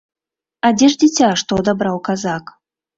[0.69, 2.45] А дзе ж дзіця, што адабраў казак?